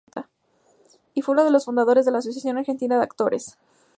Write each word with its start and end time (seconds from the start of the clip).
Y 1.13 1.21
fue 1.21 1.33
uno 1.33 1.43
de 1.43 1.51
los 1.51 1.65
fundadores 1.65 2.05
de 2.05 2.11
la 2.11 2.17
Asociación 2.17 2.57
Argentina 2.57 2.97
de 2.97 3.03
Actores. 3.03 3.59